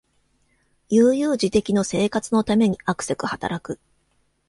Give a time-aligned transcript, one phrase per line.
[0.89, 3.79] 悠々自適の生活のためにあくせく働く